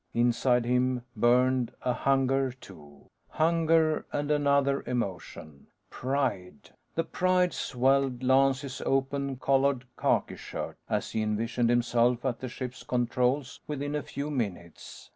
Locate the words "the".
6.95-7.03, 12.39-12.49